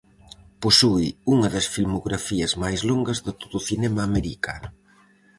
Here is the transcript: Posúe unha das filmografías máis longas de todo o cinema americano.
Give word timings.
Posúe 0.63 1.07
unha 1.33 1.47
das 1.55 1.65
filmografías 1.75 2.51
máis 2.63 2.79
longas 2.89 3.19
de 3.25 3.31
todo 3.39 3.55
o 3.59 3.65
cinema 3.69 4.01
americano. 4.09 4.69